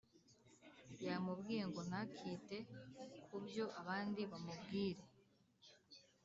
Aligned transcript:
yamubwiye 1.05 1.63
ngo 1.69 1.81
nta 1.89 2.01
kite 2.15 2.57
kubyo 3.27 3.65
abandi 3.81 4.21
bamubwire 4.31 5.01